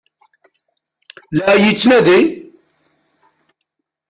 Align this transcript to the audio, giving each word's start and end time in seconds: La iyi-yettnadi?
La 1.35 1.45
iyi-yettnadi? 1.55 2.19